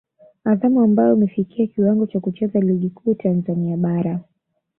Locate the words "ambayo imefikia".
0.77-1.67